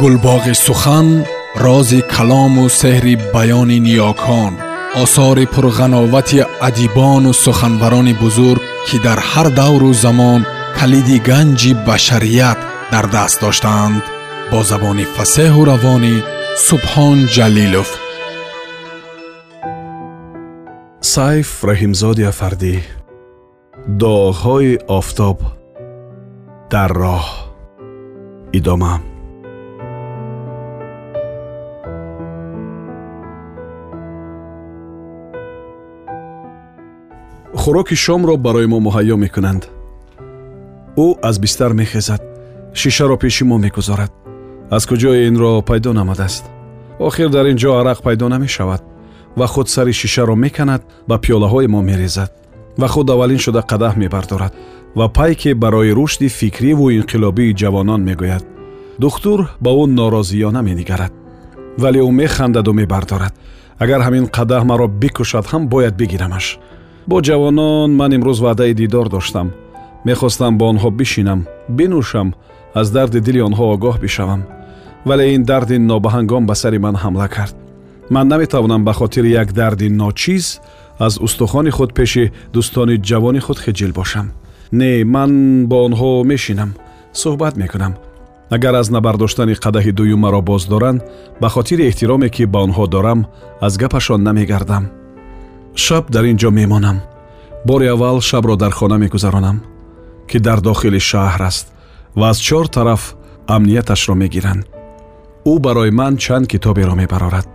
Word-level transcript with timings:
гулбоғи 0.00 0.54
сухан 0.66 1.08
рози 1.64 2.00
калому 2.14 2.64
сеҳри 2.80 3.14
баёни 3.34 3.78
ниёкон 3.86 4.52
осори 5.02 5.44
пурғановати 5.54 6.40
адибону 6.68 7.32
суханбарони 7.44 8.14
бузург 8.22 8.62
ки 8.86 8.96
дар 9.06 9.18
ҳар 9.30 9.48
давру 9.60 9.90
замон 10.04 10.40
калиди 10.78 11.18
ганҷи 11.28 11.72
башарият 11.86 12.58
дар 12.92 13.06
даст 13.14 13.36
доштаанд 13.44 14.02
бо 14.50 14.58
забони 14.70 15.06
фасеҳу 15.16 15.62
равонӣ 15.70 16.16
субҳон 16.66 17.18
ҷалилов. 17.34 17.90
Сайф 21.14 21.50
раҳимзоди 21.70 22.24
афардӣ. 22.32 22.76
Доғҳои 24.02 24.72
офтоб. 24.98 25.38
Дар 26.72 26.90
роҳ. 27.02 27.26
Идома 28.58 28.94
хӯроки 37.61 37.95
шомро 37.95 38.35
барои 38.45 38.67
мо 38.73 38.77
муҳайё 38.87 39.15
мекунанд 39.25 39.63
ӯ 41.05 41.07
аз 41.29 41.35
бистар 41.43 41.71
мехезад 41.81 42.21
шишаро 42.73 43.17
пеши 43.23 43.43
мо 43.49 43.57
мегузорад 43.57 44.11
аз 44.75 44.83
куҷое 44.89 45.27
инро 45.29 45.61
пайдо 45.69 45.93
намудааст 45.93 46.43
охир 47.07 47.29
дар 47.29 47.45
ин 47.51 47.57
ҷо 47.57 47.69
арақ 47.81 47.99
пайдо 48.05 48.25
намешавад 48.29 48.81
ва 49.39 49.47
худ 49.47 49.67
сари 49.69 49.93
шишаро 50.01 50.35
меканад 50.35 50.81
ба 51.09 51.15
пиёлаҳои 51.23 51.67
мо 51.67 51.81
мерезад 51.81 52.31
ва 52.77 52.87
худ 52.87 53.09
аввалин 53.09 53.39
шуда 53.45 53.61
қадаҳ 53.71 53.93
мебардорад 54.03 54.53
ва 54.95 55.07
пайке 55.09 55.53
барои 55.53 55.91
рушди 55.99 56.27
фикриву 56.39 56.85
инқилобии 56.99 57.55
ҷавонон 57.61 58.01
мегӯяд 58.09 58.43
духтур 58.99 59.39
ба 59.63 59.71
ӯ 59.81 59.85
норозиёна 59.99 60.61
менигарад 60.69 61.13
вале 61.77 61.99
ӯ 61.99 62.11
механдаду 62.21 62.71
мебардорад 62.73 63.33
агар 63.83 64.01
ҳамин 64.07 64.25
қадаҳ 64.37 64.63
маро 64.71 64.87
бикушад 64.87 65.45
ҳам 65.51 65.63
бояд 65.73 65.95
бигирамаш 66.01 66.45
Бо 67.10 67.18
ҷавонон 67.26 67.90
ман 68.00 68.10
имрӯз 68.16 68.38
ваъдаи 68.44 68.74
дидор 68.80 69.06
доштам. 69.08 69.48
Мехостам 70.08 70.52
бо 70.58 70.64
онҳо 70.72 70.90
бишинам 71.00 71.40
бинӯшам 71.78 72.28
аз 72.80 72.86
дарди 72.96 73.20
дили 73.26 73.40
онҳо 73.48 73.64
огоҳ 73.74 73.96
бишавам. 74.04 74.42
Вале 75.08 75.24
ин 75.34 75.42
дарди 75.50 75.76
нобаҳангом 75.90 76.44
ба 76.46 76.54
сари 76.62 76.78
ман 76.78 76.96
ҳамла 77.02 77.28
кард. 77.36 77.54
Ман 78.14 78.26
наметавонам 78.32 78.82
ба 78.84 78.92
хотири 79.00 79.30
як 79.42 79.48
дарди 79.60 79.88
ночиз 80.00 80.60
аз 81.06 81.14
устухони 81.26 81.70
худ 81.76 81.90
пеши 81.98 82.24
дӯстони 82.54 82.96
ҷавони 83.08 83.40
худ 83.46 83.58
хиҷил 83.64 83.92
бошам. 83.98 84.26
Не 84.80 84.90
ман 85.14 85.32
бо 85.70 85.76
онҳо 85.86 86.10
мешинам. 86.32 86.70
Суҳбат 87.20 87.54
мекунам. 87.62 87.92
Агар 88.56 88.74
аз 88.80 88.88
набардоштани 88.96 89.54
қадаҳи 89.64 89.92
дуюм 89.98 90.20
маро 90.24 90.40
боздоранд 90.50 91.00
ба 91.40 91.48
хотири 91.54 91.82
эҳтироме 91.90 92.28
ки 92.34 92.44
ба 92.52 92.58
онҳо 92.66 92.84
дорам 92.94 93.20
аз 93.66 93.72
гапашон 93.82 94.20
намегардам 94.28 94.84
шаб 95.79 96.11
дар 96.11 96.25
ин 96.31 96.37
ҷо 96.37 96.49
мемонам 96.51 96.97
бори 97.65 97.87
аввал 97.87 98.21
шабро 98.21 98.55
дар 98.55 98.71
хона 98.71 98.97
мегузаронам 98.97 99.57
ки 100.29 100.37
дар 100.39 100.59
дохили 100.61 100.99
шаҳр 100.99 101.41
аст 101.49 101.65
ва 102.15 102.29
аз 102.29 102.37
чор 102.47 102.65
тараф 102.67 103.15
амнияташро 103.47 104.15
мегиранд 104.15 104.63
ӯ 105.51 105.59
барои 105.59 105.91
ман 105.91 106.17
чанд 106.17 106.47
китоберо 106.47 106.95
мебарорад 106.95 107.47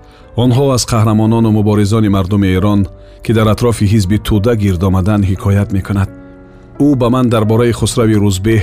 онҳо 0.43 0.65
аз 0.77 0.83
қаҳрамонону 0.93 1.51
муборизони 1.59 2.09
мардуми 2.09 2.49
эрон 2.59 2.81
ки 3.25 3.33
дар 3.33 3.47
атрофи 3.55 3.87
ҳизби 3.93 4.19
тӯда 4.29 4.55
гирд 4.63 4.83
омаданд 4.89 5.25
ҳикоят 5.31 5.69
мекунад 5.77 6.11
ӯ 6.87 6.89
ба 7.01 7.09
ман 7.15 7.27
дар 7.29 7.45
бораи 7.45 7.73
хусрави 7.81 8.17
рӯзбеҳ 8.25 8.63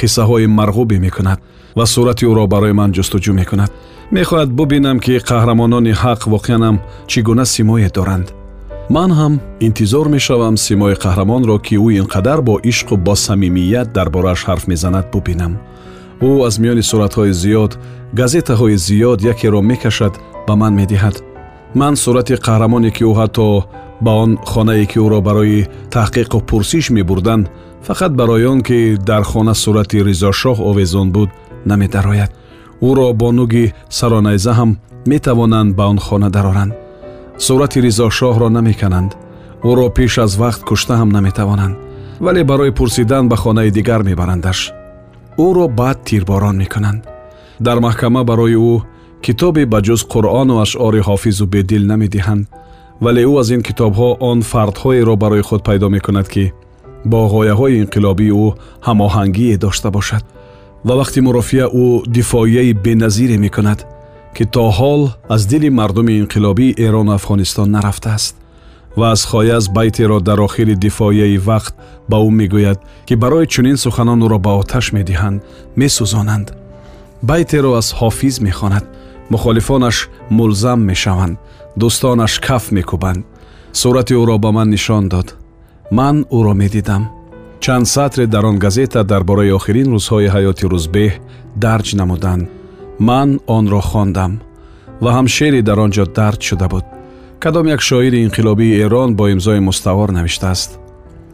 қиссаҳои 0.00 0.46
марғубе 0.58 0.98
мекунад 1.06 1.38
ва 1.76 1.86
сурати 1.86 2.24
ӯро 2.30 2.44
барои 2.54 2.74
ман 2.80 2.90
ҷустуҷӯ 2.96 3.32
мекунад 3.40 3.70
мехоҳад 4.16 4.50
бубинам 4.58 4.98
ки 5.04 5.14
қаҳрамонони 5.28 5.92
ҳақ 6.02 6.20
воқеанам 6.34 6.76
чӣ 7.10 7.18
гуна 7.28 7.44
симое 7.54 7.90
доранд 7.98 8.28
ман 8.89 9.11
ҳам 9.11 9.39
интизор 9.59 10.07
мешавам 10.07 10.57
симои 10.57 10.95
қаҳрамонро 11.03 11.57
ки 11.65 11.75
ӯ 11.75 11.87
ин 11.99 12.05
қадар 12.13 12.39
бо 12.41 12.59
ишқу 12.71 12.95
бо 12.97 13.15
самимият 13.15 13.93
дар 13.93 14.09
борааш 14.09 14.41
ҳарф 14.47 14.67
мезанад 14.67 15.05
бубинам. 15.13 15.53
Ӯ 16.21 16.31
аз 16.47 16.55
миёни 16.61 16.83
суратҳои 16.91 17.31
зиёд 17.43 17.71
газетаҳои 18.19 18.75
зиёд 18.87 19.19
якеро 19.33 19.61
мекашад 19.61 20.13
ба 20.47 20.55
ман 20.55 20.73
медиҳад. 20.79 21.15
Ман 21.79 21.95
сурати 21.95 22.35
қаҳрамоне 22.45 22.91
ки 22.95 23.03
ӯ 23.11 23.13
ҳатто 23.19 23.45
ба 24.05 24.11
он 24.23 24.31
хонае 24.51 24.85
ки 24.91 24.97
ӯро 25.05 25.19
барои 25.27 25.67
таҳқиқу 25.95 26.37
пурсиш 26.49 26.85
мебурданд 26.97 27.49
фақат 27.87 28.11
барои 28.19 28.45
он 28.53 28.61
ки 28.67 28.97
дар 29.09 29.23
хона 29.31 29.53
сурати 29.63 29.97
ризошоҳ 30.09 30.57
овезон 30.69 31.07
буд 31.15 31.29
намедарояд. 31.69 32.31
Ӯро 32.89 33.07
бо 33.19 33.29
нуги 33.31 33.73
саронайза 33.89 34.53
ҳам 34.59 34.71
метавонанд 35.11 35.75
ба 35.77 35.83
он 35.91 35.97
хона 35.97 36.29
дароранд 36.29 36.73
сурати 37.40 37.78
ризошоҳро 37.86 38.48
намекананд 38.56 39.10
ӯро 39.70 39.86
пеш 39.96 40.18
аз 40.24 40.32
вақт 40.42 40.60
кушта 40.68 40.94
ҳам 41.00 41.10
наметавонанд 41.16 41.76
вале 42.24 42.42
барои 42.50 42.76
пурсидан 42.78 43.24
ба 43.28 43.36
хонаи 43.42 43.70
дигар 43.78 44.00
мебарандаш 44.08 44.58
ӯро 45.46 45.66
баъд 45.78 45.98
тирборон 46.08 46.56
мекунанд 46.62 47.00
дар 47.66 47.78
маҳкама 47.86 48.22
барои 48.30 48.56
ӯ 48.72 48.74
китобе 49.24 49.64
ба 49.72 49.78
ҷуз 49.86 50.00
қуръону 50.12 50.54
ашъори 50.64 51.00
ҳофизу 51.08 51.46
бедил 51.54 51.82
намедиҳанд 51.92 52.48
вале 53.04 53.22
ӯ 53.30 53.32
аз 53.40 53.48
ин 53.56 53.62
китобҳо 53.68 54.08
он 54.30 54.38
фардҳоеро 54.50 55.14
барои 55.22 55.46
худ 55.48 55.60
пайдо 55.68 55.88
мекунад 55.96 56.28
ки 56.34 56.52
бо 57.10 57.20
ғояҳои 57.34 57.78
инқилобии 57.82 58.32
ӯ 58.44 58.46
ҳамоҳангие 58.86 59.56
дошта 59.64 59.88
бошад 59.96 60.24
ва 60.86 60.94
вақти 61.00 61.20
мурофиа 61.26 61.66
ӯ 61.84 61.86
дифоияи 62.16 62.72
беназире 62.84 63.36
мекунад 63.46 63.78
ки 64.35 64.45
то 64.45 64.63
ҳол 64.77 65.01
аз 65.29 65.41
дили 65.45 65.69
мардуми 65.69 66.13
инқилобии 66.21 66.75
эрону 66.77 67.11
афғонистон 67.17 67.69
нарафтааст 67.75 68.35
ва 68.97 69.11
аз 69.11 69.25
хояз 69.25 69.69
байтеро 69.69 70.19
дар 70.19 70.39
охири 70.39 70.75
дифоияи 70.75 71.37
вақт 71.37 71.73
ба 72.09 72.17
ӯ 72.17 72.29
мегӯяд 72.39 72.79
ки 73.07 73.15
барои 73.15 73.47
чунин 73.47 73.77
суханон 73.77 74.19
ӯро 74.25 74.39
ба 74.39 74.51
оташ 74.61 74.85
медиҳанд 74.97 75.41
месӯзонанд. 75.79 76.47
Байтеро 77.29 77.71
аз 77.81 77.87
ҳофиз 77.99 78.35
мехонад 78.47 78.85
мухолифонаш 79.29 79.97
мулзам 80.37 80.79
мешаванд 80.89 81.39
дӯстонаш 81.79 82.33
каф 82.47 82.63
мекӯбанд. 82.75 83.25
Сурати 83.73 84.13
ӯро 84.21 84.37
ба 84.43 84.51
ман 84.51 84.69
нишон 84.69 85.03
дод. 85.13 85.27
Ман 85.97 86.15
ӯро 86.37 86.53
медидам. 86.61 87.03
Чанд 87.63 87.87
сатре 87.87 88.25
дар 88.27 88.45
он 88.45 88.57
газета 88.65 89.03
дар 89.03 89.23
бораи 89.23 89.51
охирин 89.59 89.87
рӯзҳои 89.95 90.31
ҳаёти 90.35 90.65
рӯзбеҳ 90.73 91.13
дарҷ 91.63 91.87
намуданд 91.99 92.43
ман 93.00 93.40
онро 93.56 93.80
хондам 93.90 94.32
ва 95.02 95.10
ҳам 95.16 95.26
шеъре 95.36 95.60
дар 95.62 95.78
он 95.84 95.90
ҷо 95.96 96.04
дард 96.16 96.40
шуда 96.48 96.68
буд 96.72 96.84
кадом 97.42 97.66
як 97.74 97.80
шоири 97.88 98.24
инқилобии 98.26 98.78
эрон 98.84 99.10
бо 99.18 99.24
имзои 99.34 99.60
муставор 99.68 100.10
навиштааст 100.18 100.70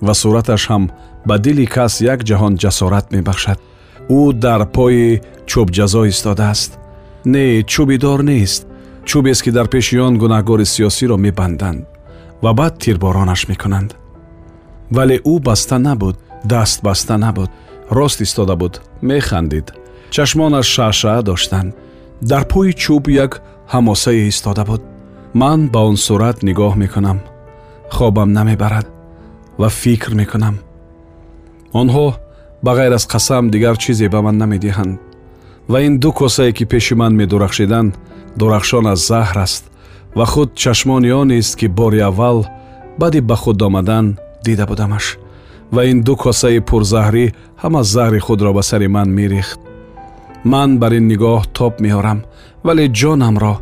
ва 0.06 0.14
сураташ 0.14 0.62
ҳам 0.70 0.84
ба 1.28 1.38
дили 1.44 1.66
кас 1.74 2.00
як 2.00 2.20
ҷаҳон 2.28 2.54
ҷасорат 2.62 3.06
мебахшад 3.14 3.58
ӯ 4.18 4.32
дар 4.44 4.62
пои 4.76 5.20
чӯбҷазо 5.50 6.02
истодааст 6.12 6.70
не 7.32 7.44
чӯбидор 7.72 8.20
нест 8.30 8.62
чӯбест 9.08 9.42
ки 9.44 9.50
дар 9.56 9.66
пеши 9.74 9.96
он 10.06 10.14
гунаҳгори 10.22 10.66
сиёсиро 10.72 11.16
мебанданд 11.26 11.86
ва 12.42 12.50
баъд 12.58 12.74
тирборонаш 12.82 13.42
мекунанд 13.50 13.90
вале 14.96 15.16
ӯ 15.32 15.34
баста 15.48 15.78
набуд 15.78 16.16
даст 16.52 16.78
баста 16.82 17.16
набуд 17.24 17.50
рост 17.90 18.20
истода 18.26 18.54
буд 18.56 18.74
механдид 19.02 19.66
чашмонаш 20.13 20.67
шаъшаъ 20.75 21.21
доштанд 21.29 21.75
дар 22.21 22.43
пӯи 22.51 22.71
чӯб 22.81 23.03
як 23.25 23.31
ҳамосае 23.73 24.27
истода 24.27 24.63
буд. 24.69 24.81
Ман 25.33 25.59
ба 25.73 25.79
он 25.89 25.97
сурат 25.97 26.37
нигоҳ 26.47 26.73
мекунам. 26.83 27.19
Хобам 27.95 28.29
намебарад 28.37 28.87
ва 29.57 29.69
фикр 29.69 30.11
мекунам. 30.21 30.55
Онҳо 31.73 32.07
ба 32.63 32.71
ғайр 32.77 32.93
аз 32.97 33.05
қасам 33.13 33.49
дигар 33.53 33.75
чизе 33.77 34.07
ба 34.09 34.21
ман 34.21 34.35
намедиҳанд. 34.41 34.99
Ва 35.71 35.81
ин 35.87 35.99
ду 35.99 36.11
косае 36.11 36.51
ки 36.57 36.65
пеши 36.65 36.95
ман 36.95 37.13
медурахшиданд 37.15 37.97
дурахшон 38.39 38.85
аз 38.87 38.99
заҳр 39.09 39.37
аст 39.45 39.63
ва 40.15 40.25
худ 40.25 40.49
чашмони 40.55 41.11
онест 41.21 41.55
ки 41.59 41.67
бори 41.67 41.99
аввал 41.99 42.45
баъди 42.99 43.21
ба 43.21 43.35
худ 43.35 43.61
омадан 43.61 44.17
дида 44.45 44.65
будамаш. 44.65 45.17
Ва 45.71 45.81
ин 45.91 46.01
ду 46.01 46.15
косаи 46.15 46.59
пурзаҳрӣ 46.69 47.25
ҳама 47.61 47.81
заҳри 47.83 48.19
худро 48.19 48.51
ба 48.53 48.63
сари 48.69 48.87
ман 48.87 49.09
мерехт 49.19 49.59
ман 50.46 50.70
бар 50.80 50.92
ин 50.98 51.06
нигоҳ 51.12 51.42
тоб 51.56 51.74
меорам 51.84 52.20
вале 52.66 52.84
ҷонамро 53.00 53.54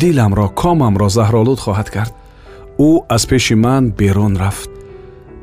диламро 0.00 0.46
комамро 0.62 1.08
заҳролуд 1.16 1.58
хоҳад 1.64 1.88
кард 1.96 2.12
ӯ 2.88 2.90
аз 3.14 3.22
пеши 3.30 3.54
ман 3.64 3.84
берун 3.98 4.34
рафт 4.42 4.70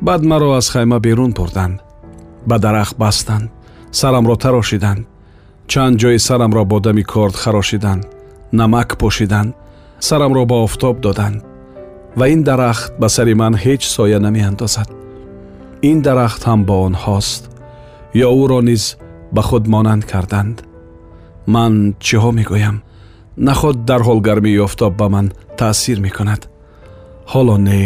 баъд 0.06 0.22
маро 0.30 0.48
аз 0.60 0.66
хайма 0.72 0.98
берун 1.06 1.32
бурданд 1.38 1.76
ба 2.48 2.56
дарахт 2.64 2.96
бастанд 3.02 3.50
сарамро 4.00 4.36
тарошиданд 4.44 5.06
чанд 5.70 5.98
ҷои 6.00 6.18
сарамро 6.28 6.64
бо 6.70 6.78
дами 6.86 7.04
корд 7.12 7.36
харошиданд 7.42 8.02
намак 8.52 8.88
пошиданд 9.02 9.54
сарамро 10.08 10.42
ба 10.50 10.56
офтоб 10.66 11.00
доданд 11.00 11.38
ва 12.18 12.24
ин 12.34 12.42
дарахт 12.42 12.92
ба 13.00 13.08
сари 13.08 13.34
ман 13.34 13.54
ҳеҷ 13.64 13.82
соя 13.94 14.18
намеандозад 14.26 14.88
ин 15.90 15.98
дарахт 16.06 16.42
ҳам 16.48 16.60
бо 16.68 16.76
онҳост 16.88 17.42
ё 18.26 18.28
ӯро 18.42 18.60
низ 18.68 18.84
ба 19.34 19.42
худ 19.48 19.64
монанд 19.74 20.04
карданд 20.12 20.56
Ман 21.53 21.73
чиҳо 22.05 22.31
мегӯям? 22.39 22.75
Наход 23.47 23.77
дарҳол 23.89 24.19
гармии 24.27 24.63
офтоб 24.67 24.93
ба 24.99 25.07
ман 25.13 25.27
таъсир 25.59 25.99
мекунад? 26.07 26.41
Ҳоло 27.31 27.55
не. 27.67 27.81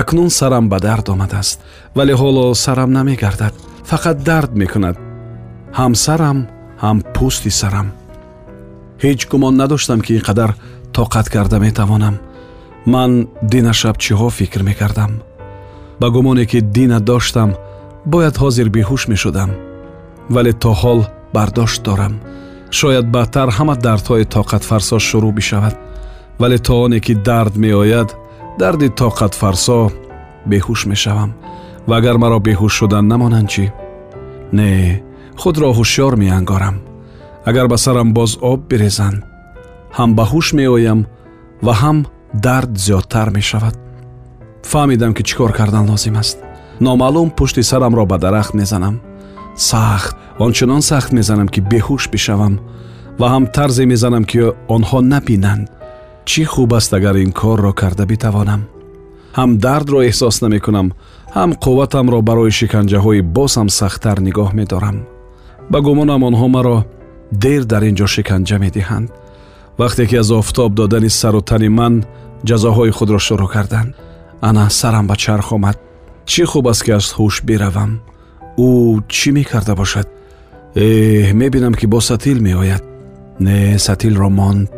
Акнун 0.00 0.30
сарам 0.38 0.64
ба 0.72 0.78
дард 0.86 1.06
омадааст 1.14 1.58
вале 1.96 2.14
ҳоло 2.20 2.44
сарам 2.64 2.90
намегардад. 2.98 3.54
Фақат 3.90 4.16
дард 4.28 4.52
мекунад. 4.62 4.96
Ҳам 5.78 5.92
сарам 6.04 6.38
ҳам 6.82 6.98
пӯсти 7.14 7.50
сарам. 7.60 7.88
Ҳеҷ 9.02 9.20
гумон 9.30 9.54
надоштам 9.62 10.00
ки 10.04 10.12
ин 10.18 10.22
қадар 10.28 10.50
тоқат 10.96 11.26
карда 11.34 11.58
метавонам. 11.66 12.14
Ман 12.92 13.10
дина 13.52 13.72
шаб 13.80 13.96
чиҳо 14.04 14.28
фикр 14.38 14.62
мекардам? 14.68 15.12
Ба 16.00 16.06
гумоне 16.14 16.44
ки 16.50 16.58
дина 16.76 16.98
доштам 17.10 17.50
бояд 18.12 18.34
ҳозир 18.42 18.68
беҳуш 18.76 19.02
мешудам. 19.12 19.50
Вале 20.34 20.52
то 20.62 20.70
ҳол 20.80 21.00
бардошт 21.34 21.82
дорам 21.88 22.14
шояд 22.78 23.06
баъдтар 23.14 23.48
ҳама 23.56 23.74
дардҳои 23.86 24.24
тоқатфарсо 24.36 24.96
шурӯъ 25.08 25.32
бишавад. 25.38 25.74
Вале 26.40 26.58
то 26.66 26.74
оне 26.84 26.98
ки 27.06 27.14
дард 27.28 27.54
меояд 27.64 28.08
дарди 28.60 28.88
тоқатфарсо 29.00 29.78
беҳуш 30.50 30.80
мешавам. 30.90 31.30
Ва 31.88 31.94
агар 32.00 32.16
маро 32.22 32.38
беҳуш 32.48 32.72
шудан 32.78 33.04
намонанд 33.12 33.48
чӣ? 33.52 33.64
Не 34.58 34.70
худро 35.40 35.68
ҳушёр 35.78 36.12
меангорам. 36.22 36.76
Агар 37.48 37.66
ба 37.72 37.76
сарам 37.84 38.08
боз 38.18 38.32
об 38.50 38.60
бирезанд 38.70 39.18
ҳам 39.96 40.10
ба 40.18 40.24
ҳуш 40.32 40.46
меоям 40.58 41.00
ва 41.66 41.72
ҳам 41.82 41.98
дард 42.44 42.72
зиёдтар 42.84 43.28
мешавад. 43.38 43.74
Фаҳмидам 44.70 45.12
ки 45.16 45.22
чӣ 45.28 45.34
кор 45.38 45.52
кардан 45.58 45.84
лозим 45.90 46.16
аст? 46.22 46.38
Номаълум 46.80 47.28
пушти 47.30 47.62
сарамро 47.70 48.04
ба 48.06 48.16
дарахт 48.18 48.54
мезанам. 48.54 48.94
Сахт 49.56 50.16
ончунон 50.45 50.81
сахт 50.81 51.11
мезанам 51.17 51.47
ки 51.53 51.59
беҳуш 51.71 52.03
бишавам 52.13 52.53
ва 53.19 53.27
ҳам 53.33 53.43
тарзе 53.55 53.83
мезанам 53.93 54.23
ки 54.31 54.39
онҳо 54.75 54.99
набинанд 55.13 55.65
чӣ 56.29 56.43
хуб 56.53 56.71
аст 56.79 56.91
агар 56.97 57.15
ин 57.25 57.31
корро 57.41 57.71
карда 57.81 58.05
битавонам 58.11 58.61
ҳам 59.37 59.49
дардро 59.65 59.99
эҳсос 60.09 60.35
намекунам 60.45 60.87
ҳам 61.37 61.49
қувватамро 61.63 62.19
барои 62.29 62.55
шиканҷаҳои 62.59 63.21
бозам 63.37 63.67
сахттар 63.79 64.17
нигоҳ 64.27 64.49
медорам 64.59 64.97
ба 65.71 65.79
гумонам 65.85 66.21
онҳо 66.29 66.47
маро 66.55 66.77
дер 67.43 67.61
дар 67.71 67.83
ин 67.89 67.95
ҷо 67.99 68.07
шиканҷа 68.15 68.57
медиҳанд 68.65 69.07
вақте 69.81 70.03
ки 70.09 70.15
аз 70.23 70.29
офтоб 70.41 70.71
додани 70.79 71.09
сару 71.09 71.41
тани 71.49 71.69
ман 71.79 71.93
ҷазоҳои 72.49 72.95
худро 72.97 73.19
шурӯъ 73.27 73.47
карданд 73.55 73.89
ана 74.47 74.63
сарам 74.79 75.05
ба 75.07 75.15
чарх 75.23 75.47
омад 75.55 75.77
чӣ 76.31 76.43
хуб 76.51 76.65
аст 76.71 76.81
ки 76.85 76.91
аз 76.99 77.05
ҳуш 77.17 77.35
биравам 77.47 77.91
ӯ 78.67 78.69
чӣ 79.15 79.29
мекарда 79.37 79.73
бошад 79.81 80.07
Э 80.74 81.32
мебинам 81.32 81.74
ки 81.74 81.86
бо 81.86 82.00
сатил 82.00 82.40
меояд. 82.40 82.82
Не 83.38 83.78
сатилро 83.78 84.28
монд. 84.28 84.70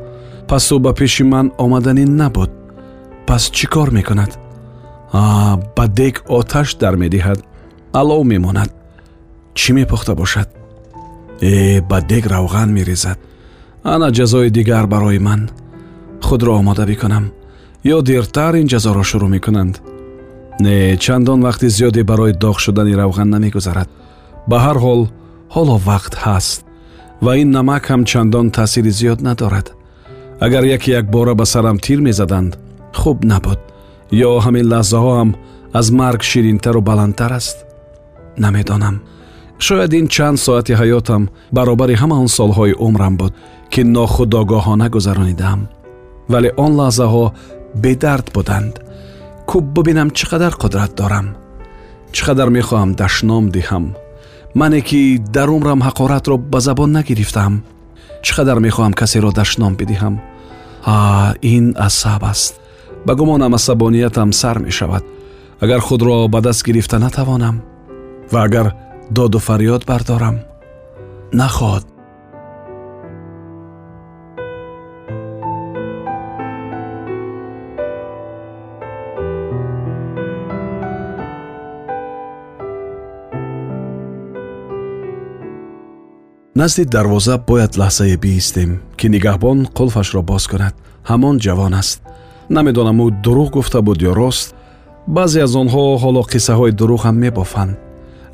Пас 0.49 0.73
ӯ 0.73 0.79
ба 0.79 0.93
пеши 0.93 1.25
ман 1.25 1.53
омаданӣ 1.59 2.05
набуд. 2.05 2.51
Пас 3.27 3.51
чӣ 3.51 3.67
кор 3.67 3.91
мекунад? 3.91 4.39
А 5.13 5.57
ба 5.77 5.87
дег 5.89 6.23
оташ 6.29 6.75
дар 6.77 6.95
медиҳад. 6.97 7.41
Алов 7.93 8.25
мемонад. 8.25 8.71
Чӣ 9.55 9.73
мепухта 9.73 10.15
бошад? 10.15 10.49
Э 11.41 11.81
ба 11.81 12.01
дег 12.01 12.27
равған 12.27 12.69
мерезад. 12.73 13.19
Ана 13.85 14.11
ҷазои 14.11 14.51
дигар 14.51 14.87
барои 14.87 15.19
ман. 15.19 15.51
Худро 16.23 16.53
омода 16.55 16.87
бикунам. 16.87 17.33
Ё 17.85 18.03
дертар 18.03 18.55
ин 18.55 18.67
ҷазоро 18.69 19.03
шурӯъ 19.03 19.29
мекунанд. 19.29 19.81
Не 20.61 20.97
чандон 20.97 21.43
вақти 21.43 21.67
зиёде 21.67 22.03
барои 22.05 22.33
доғ 22.33 22.59
шудани 22.59 22.95
равған 22.95 23.29
намегузарад. 23.35 23.89
Ба 24.47 24.57
ҳар 24.65 24.77
ҳол 24.79 25.09
ҳоло 25.55 25.77
вақт 25.89 26.15
ҳаст 26.25 26.61
ва 27.25 27.33
ин 27.43 27.49
намак 27.57 27.85
ҳам 27.91 28.03
чандон 28.11 28.47
таъсири 28.57 28.93
зиёд 28.99 29.21
надорад. 29.29 29.67
Агар 30.47 30.65
яке 30.77 30.91
якбора 31.01 31.35
ба 31.41 31.47
сарам 31.53 31.79
тир 31.85 31.99
мезаданд 32.09 32.53
хуб 33.01 33.19
набуд 33.33 33.61
ё 34.29 34.31
ҳамин 34.45 34.67
лаҳзаҳо 34.73 35.13
ҳам 35.19 35.31
аз 35.79 35.87
марг 36.01 36.21
ширинтару 36.31 36.81
баландтар 36.89 37.33
аст? 37.41 37.57
Намедонам. 38.45 38.97
Шояд 39.67 39.93
ин 39.99 40.07
чанд 40.15 40.39
соати 40.47 40.73
ҳаётам 40.81 41.23
баробари 41.57 41.95
ҳама 42.01 42.17
он 42.25 42.31
солҳои 42.39 42.79
умрам 42.87 43.15
буд 43.21 43.33
ки 43.73 43.81
нохудогоҳона 43.97 44.87
гузаронидаам 44.95 45.61
вале 46.33 46.51
он 46.65 46.73
лаҳзаҳо 46.81 47.25
бедард 47.85 48.27
буданд. 48.37 48.75
Кӯб 49.51 49.65
бубинам 49.75 50.09
чӣ 50.17 50.25
қадар 50.31 50.53
қудрат 50.63 50.93
дорам? 51.01 51.27
Чӣ 52.15 52.23
қадар 52.27 52.49
мехоҳам 52.59 52.91
дашном 53.01 53.45
диҳам 53.57 53.85
мане 54.54 54.82
ки 54.82 55.18
дар 55.18 55.50
умрам 55.50 55.82
ҳақоратро 55.82 56.38
ба 56.38 56.60
забон 56.60 56.92
нагирифтаам 56.92 57.64
чӣ 58.24 58.32
қадар 58.38 58.58
мехоҳам 58.60 58.94
касеро 58.94 59.32
дашном 59.32 59.74
бидиҳам 59.80 60.16
а 60.86 60.98
ин 61.42 61.66
асаб 61.88 62.24
аст 62.24 62.54
ба 63.06 63.16
гумонам 63.16 63.54
асабониятам 63.54 64.34
сар 64.34 64.60
мешавад 64.60 65.04
агар 65.60 65.80
худро 65.80 66.28
ба 66.28 66.42
даст 66.42 66.66
гирифта 66.66 67.00
натавонам 67.00 67.62
ва 68.32 68.44
агар 68.44 68.68
доду 69.10 69.40
фарёд 69.40 69.86
бардорам 69.86 70.36
нахоҳад 71.34 71.91
назди 86.55 86.85
дарвоза 86.85 87.39
бояд 87.39 87.77
лаҳзае 87.77 88.17
биистем 88.17 88.81
ки 88.99 89.07
нигаҳбон 89.09 89.59
қулфашро 89.77 90.23
боз 90.23 90.47
кунад. 90.47 90.75
Ҳамон 91.11 91.37
ҷавон 91.45 91.75
аст. 91.81 92.01
Намедонам 92.57 92.99
ӯ 93.05 93.07
дурӯғ 93.25 93.49
гуфта 93.57 93.81
буд 93.83 93.99
ё 94.11 94.13
рост. 94.21 94.55
Баъзе 95.07 95.41
аз 95.47 95.53
онҳо 95.63 95.83
ҳоло 96.03 96.23
қиссаҳои 96.33 96.77
дурӯғ 96.79 97.01
ҳам 97.07 97.17
мебофанд. 97.25 97.73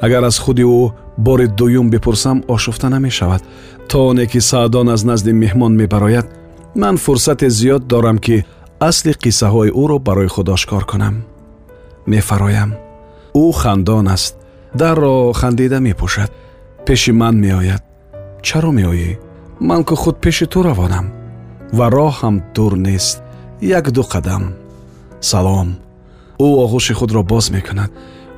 Агар 0.04 0.22
аз 0.30 0.36
худи 0.44 0.64
ӯ 0.80 0.92
бори 1.26 1.46
дуюм 1.58 1.86
бипурсам 1.90 2.38
ошуфта 2.54 2.88
намешавад. 2.90 3.42
То 3.88 3.98
оне 4.08 4.26
ки 4.26 4.40
саъдон 4.40 4.88
аз 4.94 5.02
назди 5.10 5.32
меҳмон 5.42 5.72
мебарояд 5.80 6.26
ман 6.74 6.96
фурсате 7.04 7.48
зиёд 7.58 7.82
дорам 7.92 8.18
ки 8.18 8.44
асли 8.88 9.12
қиссаҳои 9.22 9.74
ӯро 9.82 9.98
барои 10.06 10.28
худ 10.34 10.48
ошкор 10.48 10.84
кунам. 10.90 11.14
Мефароям. 12.06 12.70
Ӯ 13.34 13.52
хандон 13.60 14.08
аст. 14.08 14.34
Дарро 14.74 15.32
хандида 15.40 15.78
мепӯшад. 15.86 16.30
Пеши 16.86 17.12
ман 17.12 17.36
меояд 17.44 17.82
чаро 18.46 18.70
меоӣ? 18.78 19.10
Ман 19.60 19.84
ку 19.84 19.94
худ 20.02 20.16
пеши 20.22 20.46
ту 20.46 20.62
равонам 20.62 21.06
ва 21.72 21.86
роҳ 21.96 22.12
ҳам 22.20 22.36
дур 22.54 22.72
нест 22.86 23.16
як 23.60 23.90
ду 23.90 24.02
қадам. 24.12 24.42
Салом. 25.20 25.68
Ӯ 26.38 26.46
оғӯши 26.64 26.94
худро 26.98 27.22
боз 27.22 27.50
мекунад. 27.50 27.90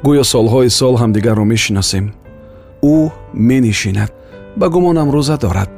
Гӯё 0.05 0.25
солҳои 0.33 0.71
сол 0.79 0.95
ҳамдигарро 1.03 1.45
мешиносем. 1.53 2.07
Ӯ 2.83 3.11
менишинад. 3.49 4.11
Ба 4.57 4.67
гумонам 4.69 5.09
рӯза 5.17 5.37
дорад. 5.45 5.71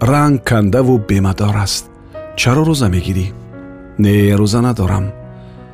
Ранг 0.00 0.44
кандаву 0.48 0.98
бемадор 1.08 1.56
аст. 1.64 1.84
Чаро 2.36 2.62
рӯза 2.68 2.88
мегирӣ? 2.94 3.26
Не 3.98 4.14
рӯза 4.40 4.60
надорам. 4.66 5.06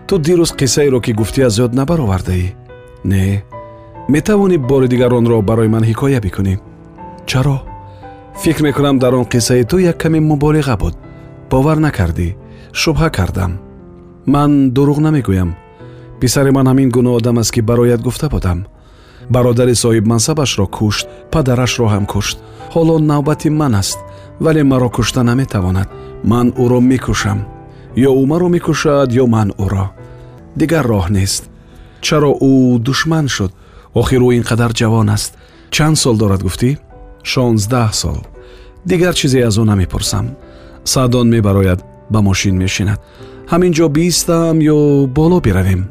Ту 0.06 0.14
дирӯз 0.26 0.50
қиссаеро 0.58 1.00
ки 1.04 1.12
гуфтия 1.12 1.48
зиёд 1.56 1.72
набаровардаӣ 1.78 2.46
не. 3.04 3.44
Метавонӣ 4.08 4.58
бори 4.58 4.88
дигар 4.88 5.12
онро 5.18 5.42
барои 5.42 5.68
ман 5.68 5.84
ҳикоя 5.90 6.20
бикунӣ? 6.20 6.54
Чаро 7.26 7.56
фикр 8.41 8.63
мекунам 8.63 8.99
дар 8.99 9.13
он 9.15 9.25
қиссаи 9.25 9.63
ту 9.63 9.77
як 9.79 9.97
каме 9.97 10.19
муболиға 10.19 10.77
буд 10.77 10.95
бовар 11.49 11.77
накардӣ 11.77 12.35
шубҳа 12.73 13.09
кардам 13.09 13.59
ман 14.25 14.71
дурӯғ 14.75 14.99
намегӯям 14.99 15.55
писари 16.19 16.51
ман 16.51 16.67
ҳамин 16.67 16.89
гуна 16.89 17.11
одам 17.17 17.37
аст 17.37 17.51
ки 17.51 17.61
барояд 17.61 18.01
гуфта 18.01 18.29
будам 18.29 18.65
бародари 19.29 19.75
соҳибмансабашро 19.83 20.67
кушт 20.67 21.07
падарашро 21.31 21.87
ҳам 21.93 22.05
кушт 22.05 22.37
ҳоло 22.73 22.95
навбати 22.99 23.49
ман 23.49 23.75
аст 23.75 23.99
вале 24.39 24.63
маро 24.63 24.89
кушта 24.89 25.23
наметавонад 25.23 25.89
ман 26.23 26.47
ӯро 26.63 26.79
мекушам 26.91 27.39
ё 28.07 28.11
ӯ 28.21 28.23
маро 28.31 28.47
мекушад 28.55 29.09
ё 29.21 29.25
ман 29.35 29.49
ӯро 29.63 29.85
дигар 30.59 30.85
роҳ 30.93 31.05
нест 31.17 31.43
чаро 32.05 32.31
ӯ 32.49 32.79
душман 32.85 33.27
шуд 33.35 33.51
охир 33.99 34.21
ӯ 34.27 34.29
ин 34.37 34.43
қадар 34.49 34.71
ҷавон 34.79 35.09
аст 35.15 35.31
чанд 35.75 35.97
сол 36.03 36.15
дорад 36.21 36.41
гуфтӣ 36.47 36.69
шонздаҳ 37.31 37.91
сол 38.01 38.19
Дигар 38.86 39.14
чизе 39.14 39.40
аз 39.42 39.56
ӯ 39.58 39.64
намепурсам. 39.64 40.26
Саъдон 40.84 41.28
мебарояд 41.28 41.84
ба 42.10 42.20
мошин 42.20 42.56
мешинад. 42.56 43.00
Ҳамин 43.50 43.72
ҷо 43.72 43.88
биистам 43.88 44.58
ё 44.58 45.06
боло 45.06 45.40
биравем. 45.40 45.82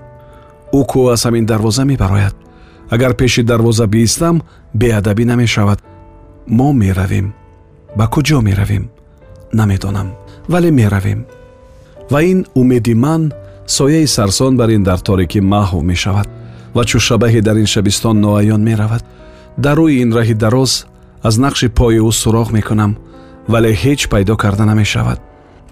Ӯ 0.73 0.85
ку 0.85 1.09
аз 1.09 1.25
ҳамин 1.25 1.45
дарвоза 1.45 1.85
мебарояд. 1.85 2.35
Агар 2.89 3.13
пеши 3.15 3.43
дарвоза 3.43 3.87
биистам 3.87 4.41
беадабӣ 4.73 5.25
намешавад. 5.25 5.79
Мо 6.47 6.73
меравем. 6.73 7.33
Ба 7.97 8.05
куҷо 8.13 8.41
меравем? 8.41 8.89
Намедонам 9.53 10.09
вале 10.49 10.71
меравем. 10.71 11.25
Ва 12.09 12.23
ин 12.23 12.45
умеди 12.55 12.93
ман 12.93 13.33
сояи 13.65 14.07
сарсон 14.07 14.57
бар 14.57 14.69
ин 14.69 14.83
дар 14.83 14.99
торикӣ 14.99 15.39
маҳв 15.41 15.81
мешавад 15.81 16.27
ва 16.75 16.83
чӯ 16.89 16.99
шабаҳе 17.07 17.41
дар 17.41 17.57
ин 17.57 17.65
шабистон 17.65 18.21
ноаён 18.21 18.61
меравад. 18.69 19.03
Дар 19.57 19.77
рӯи 19.77 20.01
ин 20.03 20.11
раҳи 20.17 20.33
дароз 20.33 20.85
аз 21.28 21.34
нақши 21.44 21.68
пои 21.78 21.98
ӯ 22.08 22.10
суроғ 22.22 22.48
мекунам 22.56 22.92
вале 23.52 23.70
ҳеҷ 23.82 24.00
пайдо 24.12 24.34
карда 24.42 24.64
намешавад 24.70 25.18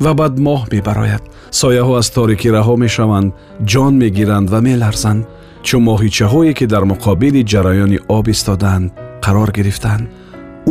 ва 0.04 0.12
баъд 0.20 0.34
моҳ 0.46 0.60
мебарояд 0.74 1.22
сояҳо 1.60 1.94
аз 2.00 2.08
торикӣ 2.16 2.48
раҳо 2.56 2.74
мешаванд 2.84 3.28
ҷон 3.72 3.92
мегиранд 4.02 4.46
ва 4.52 4.60
меларзанд 4.68 5.26
чун 5.66 5.82
моҳичаҳое 5.88 6.52
ки 6.58 6.66
дар 6.72 6.84
муқобили 6.92 7.40
ҷараёни 7.52 7.98
об 8.16 8.26
истодаанд 8.34 8.92
қарор 9.24 9.50
гирифтанд 9.56 10.04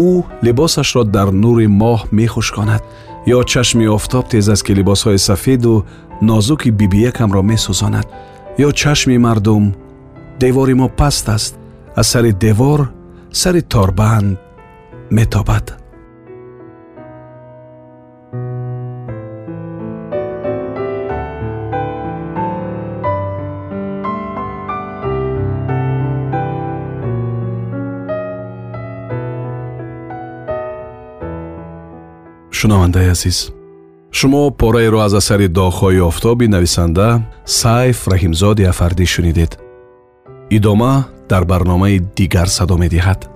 ӯ 0.07 0.09
либосашро 0.45 1.03
дар 1.15 1.29
нури 1.43 1.67
моҳ 1.81 1.99
мехушконад 2.19 2.83
ё 3.35 3.39
чашми 3.51 3.85
офтоб 3.97 4.25
тез 4.31 4.45
аст 4.53 4.63
ки 4.65 4.73
либосҳои 4.79 5.19
сафеду 5.29 5.85
нозуки 6.29 6.69
бибиякамро 6.79 7.41
месӯзонад 7.51 8.07
ё 8.65 8.69
чашми 8.81 9.17
мардум 9.25 9.63
девори 10.41 10.73
мо 10.73 10.87
паст 10.99 11.29
аст 11.35 11.53
аз 11.99 12.07
сари 12.13 12.31
девор 12.45 12.79
сари 13.41 13.61
торбанд 13.61 14.37
метобад. 15.10 15.86
Шунавандаи 32.50 33.08
азиз 33.08 33.52
шумо 34.12 34.50
пораеро 34.50 34.98
аз 35.06 35.12
асари 35.20 35.48
доғҳои 35.48 36.00
офтоби 36.00 36.48
нависанда 36.48 37.08
сайф 37.44 38.08
раҳимзоди 38.08 38.64
афардӣ 38.72 39.06
шунидед. 39.14 39.52
Идома 40.50 41.04
дар 41.28 41.44
барномаи 41.44 41.98
дигар 42.16 42.48
садо 42.48 42.76
медиҳад 42.84 43.35